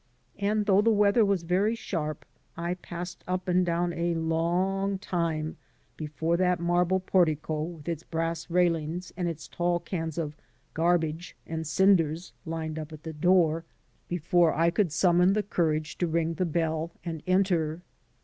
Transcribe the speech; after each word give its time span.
And 0.39 0.65
though 0.65 0.81
the 0.81 0.89
weather 0.89 1.23
was 1.23 1.43
very 1.43 1.75
sharp 1.75 2.25
I 2.57 2.73
passed 2.73 3.23
up 3.27 3.47
and 3.47 3.63
down 3.63 3.93
a 3.93 4.15
long 4.15 4.97
time 4.97 5.57
before 5.95 6.37
that 6.37 6.59
marble 6.59 6.99
portico 6.99 7.61
with 7.61 7.87
its 7.87 8.01
brass 8.01 8.49
railings 8.49 9.13
and 9.15 9.27
its 9.27 9.47
tall 9.47 9.79
cans 9.79 10.17
of 10.17 10.35
garbage 10.73 11.35
and 11.45 11.67
cinders 11.67 12.33
lined 12.47 12.79
up 12.79 12.91
at 12.91 13.03
the 13.03 13.13
door, 13.13 13.63
before 14.09 14.53
6« 14.53 14.53
FIRST 14.55 14.57
IMPRESSIONS 14.57 14.67
I 14.67 14.69
could 14.71 14.91
summon 14.91 15.33
the 15.33 15.43
courage 15.43 15.99
to 15.99 16.07
ring 16.07 16.33
the 16.33 16.45
bell 16.47 16.93
and 17.05 17.21
enter. 17.27 17.83